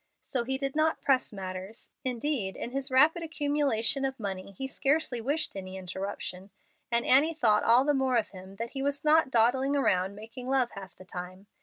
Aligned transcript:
So 0.23 0.45
he 0.45 0.57
did 0.57 0.75
not 0.75 0.99
press 0.99 1.31
matters. 1.31 1.91
Indeed 2.03 2.55
in 2.55 2.71
his 2.71 2.89
rapid 2.89 3.21
accumulation 3.21 4.03
of 4.03 4.19
money 4.19 4.51
he 4.53 4.67
scarcely 4.67 5.21
wished 5.21 5.55
any 5.55 5.77
interruption, 5.77 6.49
and 6.91 7.05
Annie 7.05 7.35
thought 7.35 7.63
all 7.63 7.85
the 7.85 7.93
more 7.93 8.17
of 8.17 8.29
him 8.29 8.55
that 8.55 8.71
he 8.71 8.81
was 8.81 9.03
not 9.03 9.29
dawdling 9.29 9.75
around 9.75 10.15
making 10.15 10.49
love 10.49 10.71
half 10.71 10.95
the 10.95 11.05
time. 11.05 11.45